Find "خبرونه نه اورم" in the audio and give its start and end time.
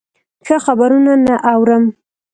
0.65-1.83